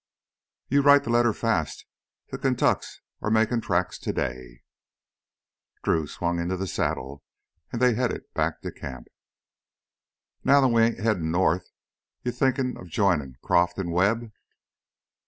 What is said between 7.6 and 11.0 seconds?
and they headed back to camp. "Now that we ain't